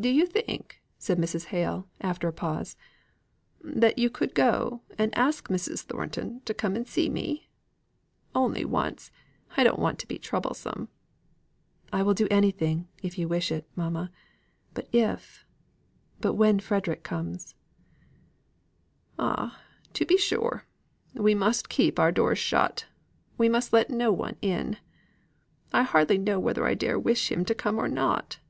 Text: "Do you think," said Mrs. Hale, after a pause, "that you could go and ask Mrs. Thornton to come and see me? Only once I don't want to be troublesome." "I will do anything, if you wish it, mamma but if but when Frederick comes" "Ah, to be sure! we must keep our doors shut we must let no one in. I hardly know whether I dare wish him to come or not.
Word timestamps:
"Do 0.00 0.08
you 0.08 0.26
think," 0.26 0.82
said 0.98 1.18
Mrs. 1.18 1.44
Hale, 1.54 1.86
after 2.00 2.26
a 2.26 2.32
pause, 2.32 2.76
"that 3.62 3.96
you 3.96 4.10
could 4.10 4.34
go 4.34 4.82
and 4.98 5.16
ask 5.16 5.46
Mrs. 5.46 5.82
Thornton 5.82 6.40
to 6.46 6.52
come 6.52 6.74
and 6.74 6.84
see 6.84 7.08
me? 7.08 7.48
Only 8.34 8.64
once 8.64 9.12
I 9.56 9.62
don't 9.62 9.78
want 9.78 10.00
to 10.00 10.08
be 10.08 10.18
troublesome." 10.18 10.88
"I 11.92 12.02
will 12.02 12.12
do 12.14 12.26
anything, 12.28 12.88
if 13.04 13.16
you 13.18 13.28
wish 13.28 13.52
it, 13.52 13.68
mamma 13.76 14.10
but 14.74 14.88
if 14.92 15.46
but 16.20 16.34
when 16.34 16.58
Frederick 16.58 17.04
comes" 17.04 17.54
"Ah, 19.16 19.60
to 19.92 20.04
be 20.04 20.18
sure! 20.18 20.66
we 21.14 21.36
must 21.36 21.68
keep 21.68 22.00
our 22.00 22.10
doors 22.10 22.40
shut 22.40 22.86
we 23.38 23.48
must 23.48 23.72
let 23.72 23.90
no 23.90 24.10
one 24.10 24.34
in. 24.42 24.78
I 25.72 25.84
hardly 25.84 26.18
know 26.18 26.40
whether 26.40 26.66
I 26.66 26.74
dare 26.74 26.98
wish 26.98 27.30
him 27.30 27.44
to 27.44 27.54
come 27.54 27.78
or 27.78 27.86
not. 27.86 28.40